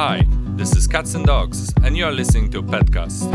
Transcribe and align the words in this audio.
Hi, 0.00 0.24
this 0.54 0.76
is 0.76 0.86
Cats 0.86 1.14
and 1.14 1.26
Dogs, 1.26 1.72
and 1.82 1.96
you 1.96 2.04
are 2.04 2.12
listening 2.12 2.52
to 2.52 2.62
Petcast. 2.62 3.26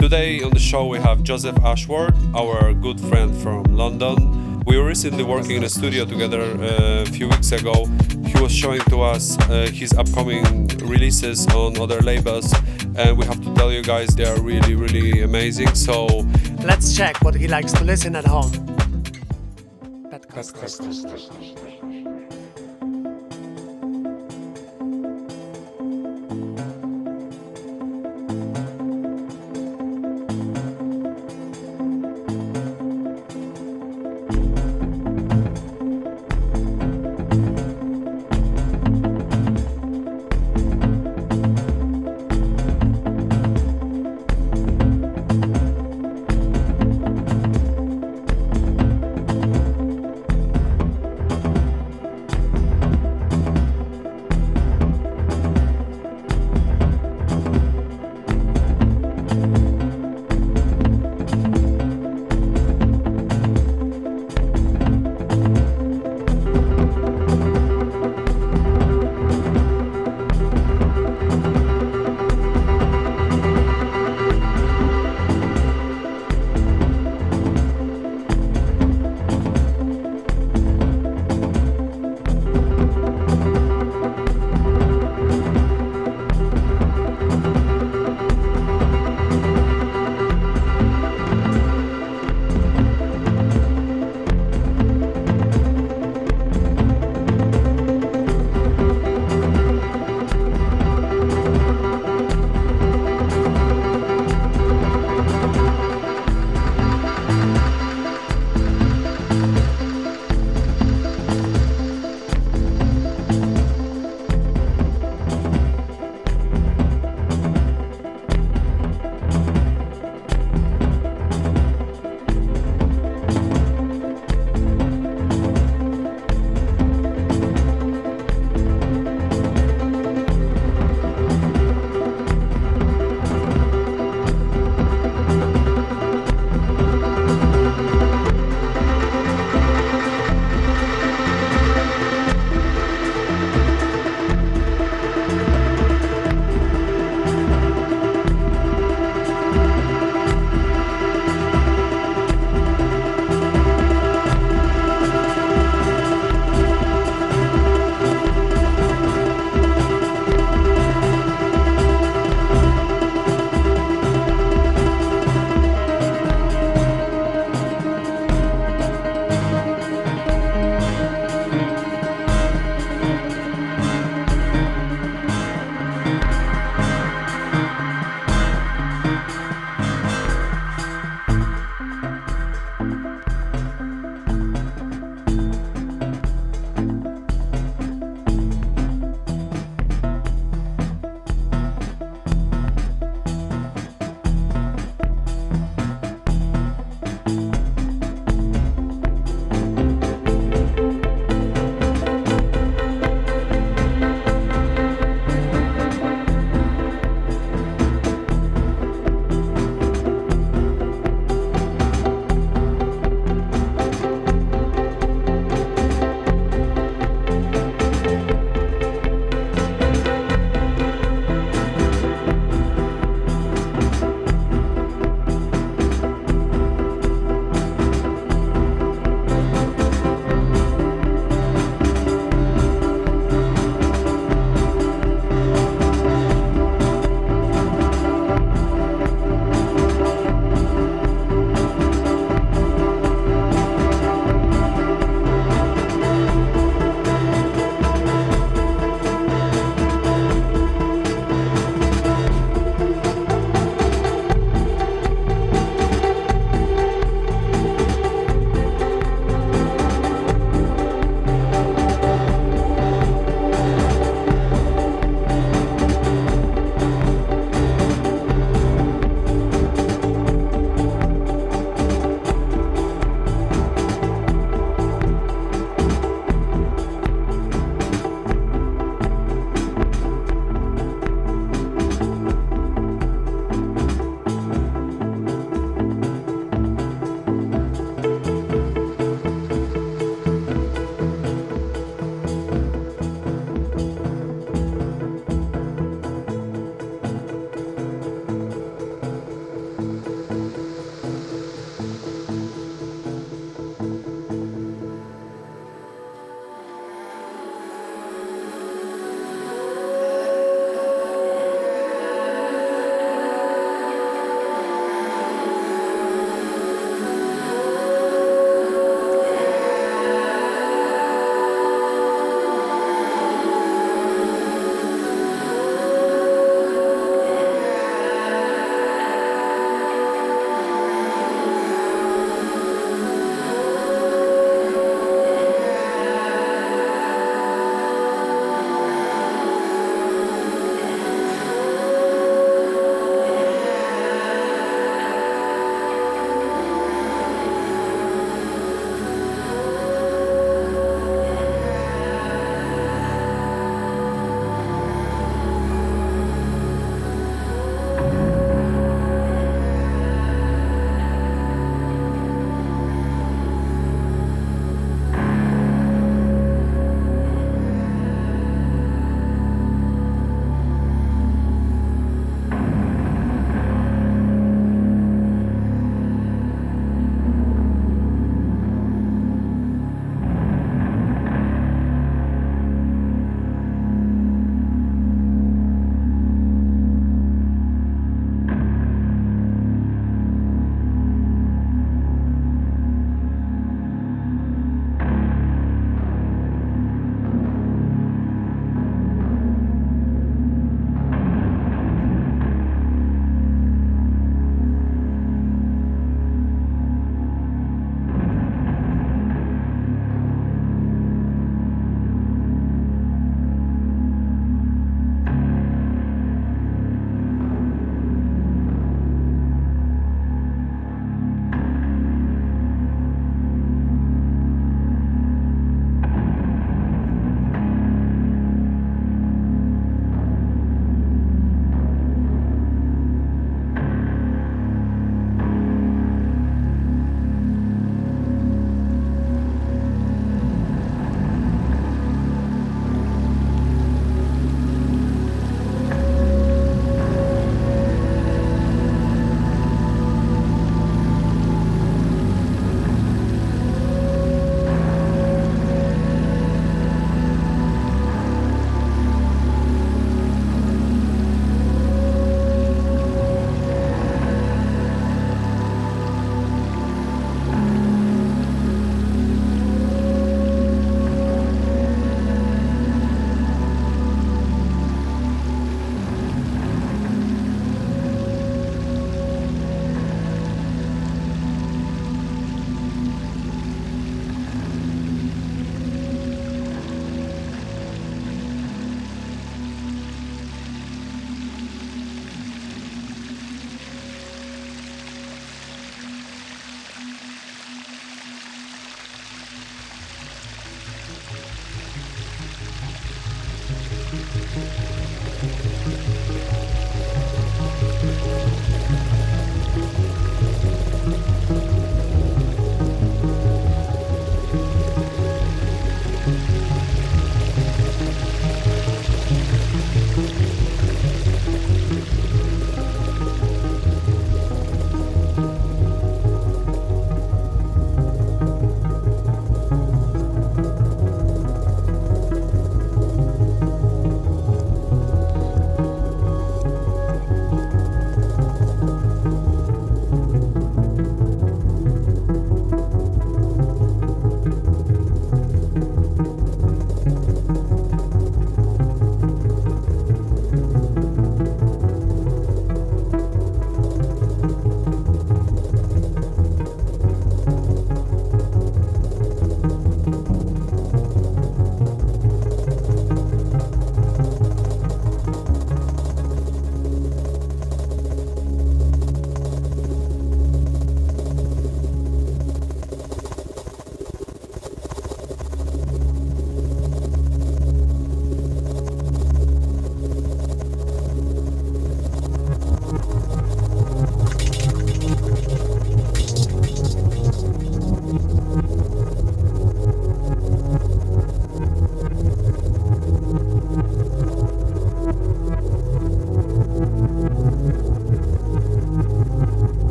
Today 0.00 0.42
on 0.42 0.50
the 0.50 0.58
show 0.58 0.86
we 0.86 0.98
have 0.98 1.22
Joseph 1.22 1.58
Ashworth, 1.62 2.16
our 2.34 2.72
good 2.72 2.98
friend 2.98 3.36
from 3.42 3.64
London. 3.64 4.60
We 4.60 4.78
were 4.78 4.86
recently 4.86 5.24
working 5.24 5.56
in 5.56 5.64
a 5.64 5.68
studio 5.68 6.06
together 6.06 6.40
uh, 6.40 7.02
a 7.02 7.04
few 7.04 7.28
weeks 7.28 7.52
ago. 7.52 7.84
He 8.24 8.40
was 8.40 8.50
showing 8.50 8.80
to 8.88 9.02
us 9.02 9.38
uh, 9.40 9.68
his 9.70 9.92
upcoming 9.92 10.68
releases 10.78 11.46
on 11.48 11.78
other 11.78 12.00
labels, 12.00 12.50
and 12.96 13.18
we 13.18 13.26
have 13.26 13.44
to 13.44 13.54
tell 13.56 13.70
you 13.70 13.82
guys 13.82 14.16
they 14.16 14.24
are 14.24 14.40
really, 14.40 14.74
really 14.74 15.20
amazing. 15.20 15.74
So 15.74 16.26
Let's 16.64 16.96
check 16.96 17.22
what 17.22 17.34
he 17.34 17.46
likes 17.46 17.72
to 17.72 17.84
listen 17.84 18.16
at 18.16 18.24
home. 18.24 18.52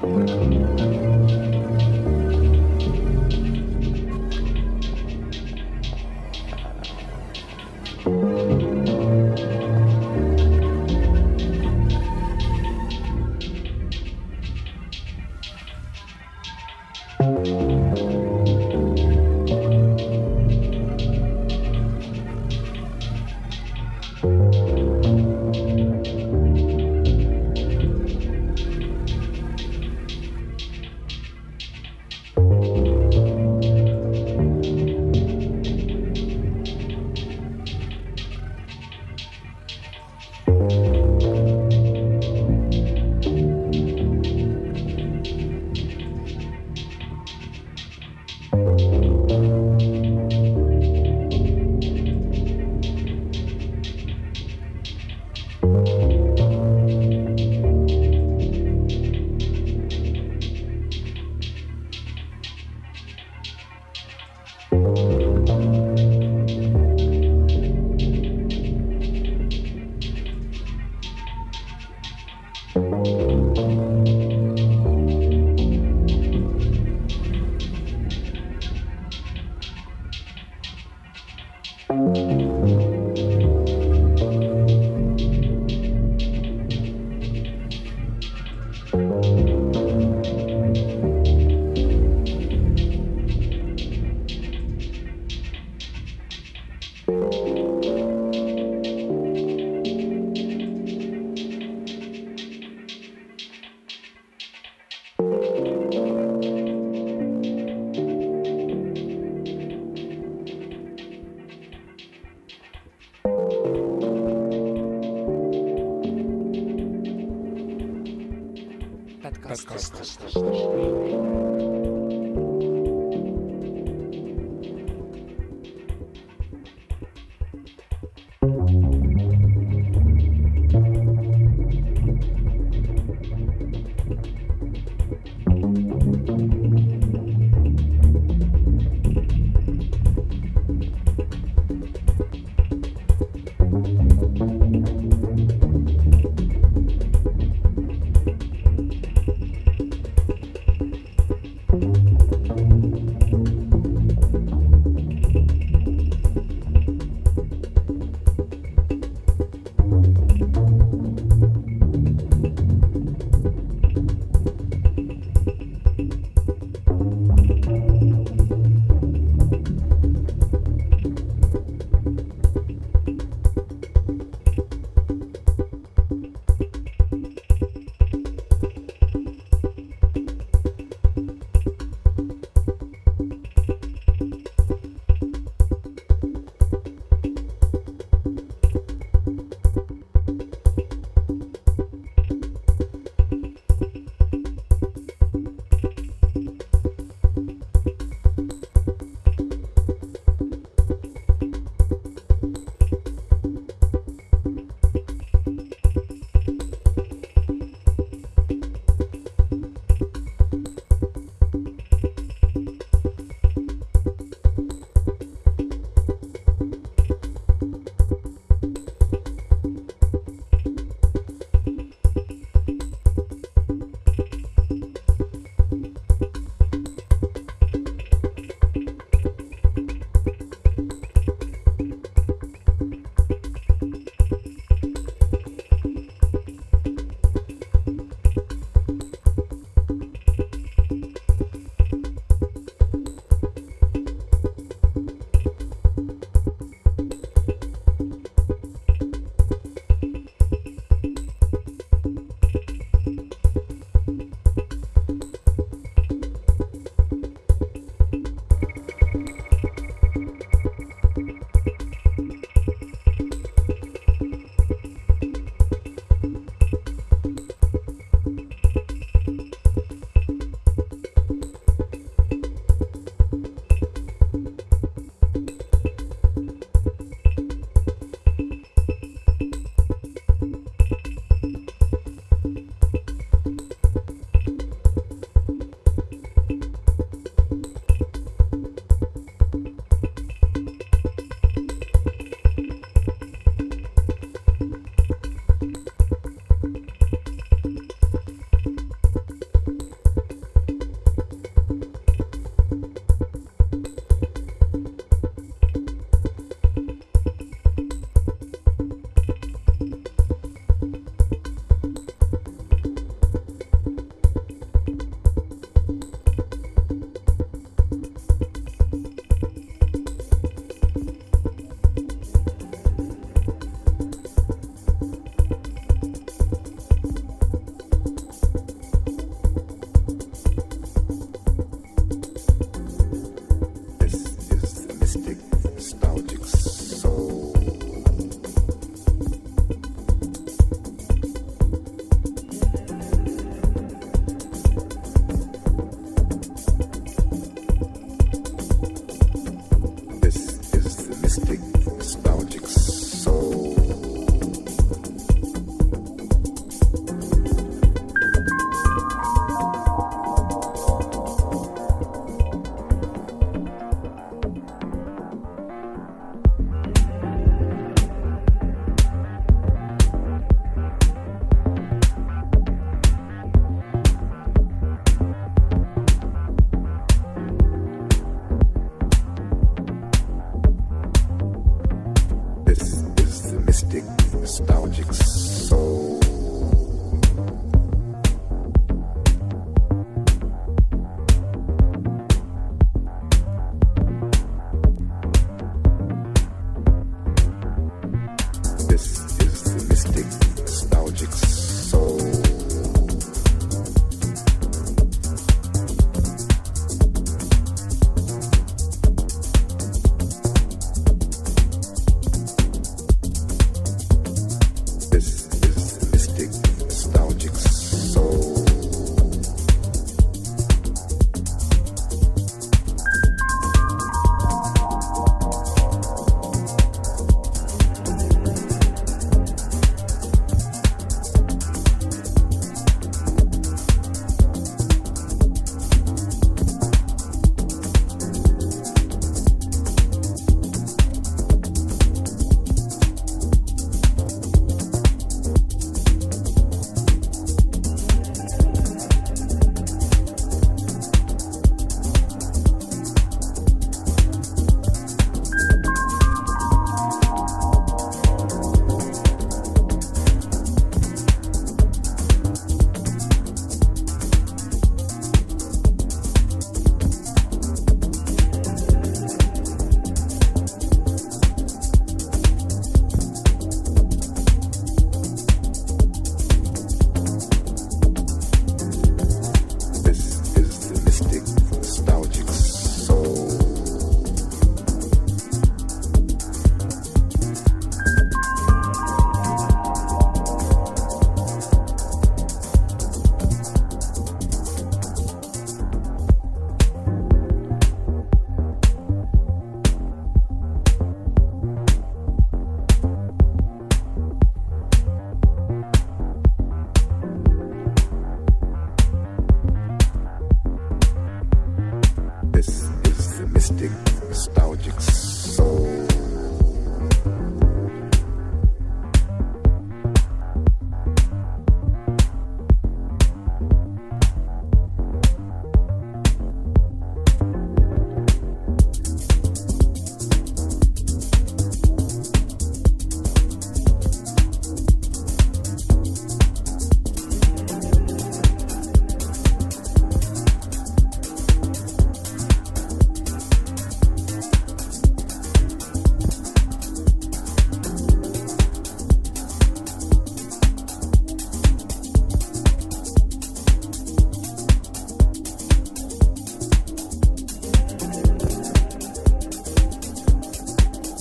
Mm-hmm. 0.00 0.57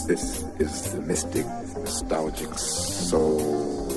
This 0.08 0.42
is 0.58 0.94
the 0.94 1.02
mystic, 1.02 1.46
nostalgic 1.76 2.58
soul. 2.58 3.97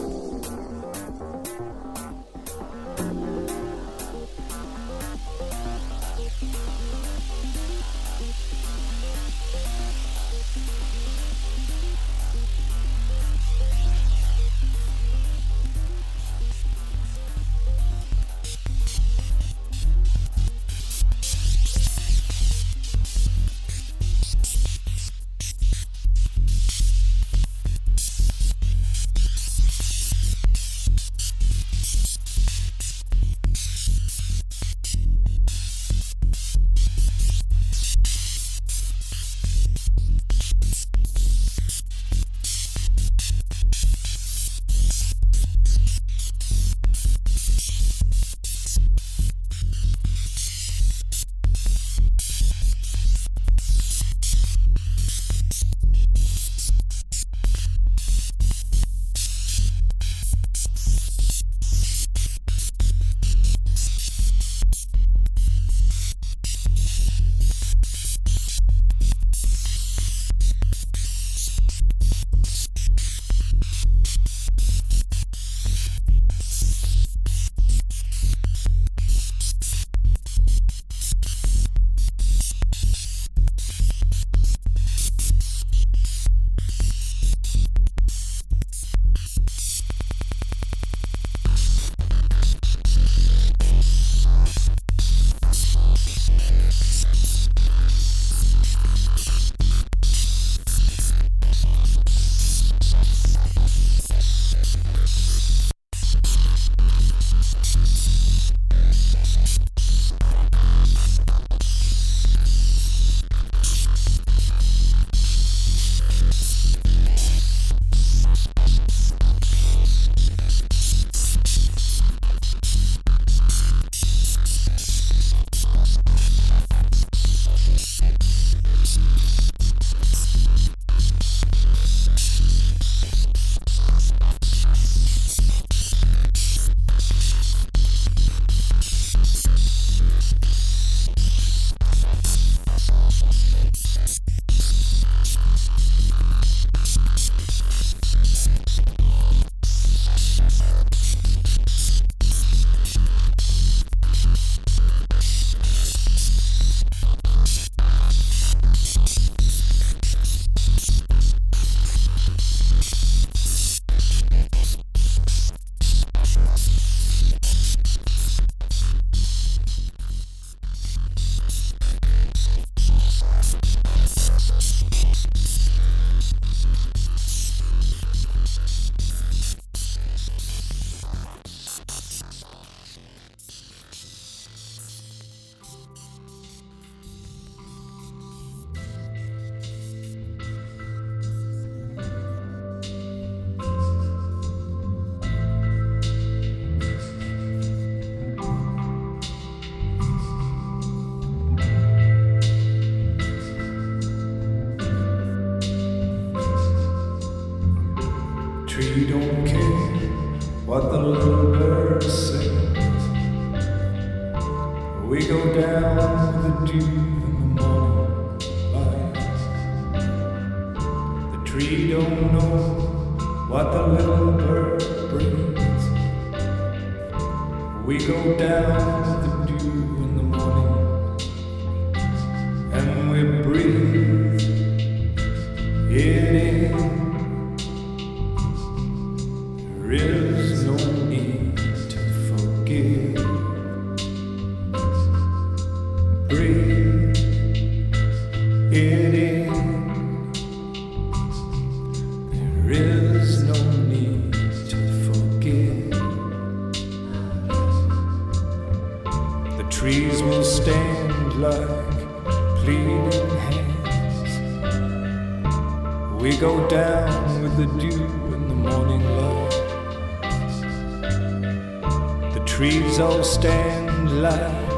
trees 272.61 273.01
all 273.01 273.25
stand 273.25 274.21
like 274.21 274.69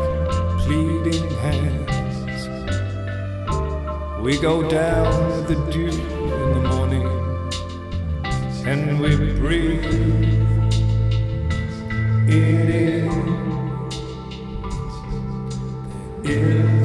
pleading 0.61 1.29
hands. 1.47 2.47
We 4.21 4.39
go 4.39 4.63
down 4.71 5.13
with 5.31 5.49
the 5.49 5.57
dew 5.73 5.89
in 5.89 6.63
the 6.63 6.69
morning 6.75 7.05
and 8.69 9.01
we 9.01 9.17
breathe 9.41 9.85
it 12.29 12.71
in. 12.71 13.11
It 16.25 16.29
is. 16.31 16.82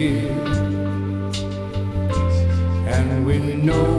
and 0.00 0.30
we 3.26 3.38
know. 3.54 3.97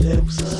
Deus. 0.00 0.57